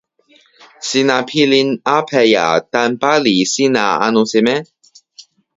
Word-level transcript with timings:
sina 0.87 1.17
pilin 1.27 1.69
apeja 1.97 2.45
tan 2.71 2.91
pali 3.01 3.35
sina 3.53 3.85
anu 4.07 4.23
seme? 4.31 4.55